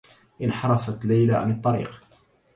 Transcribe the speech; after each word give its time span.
انحرفت 0.41 1.05
ليلى 1.05 1.33
عن 1.33 1.51
الطّريق. 1.51 2.01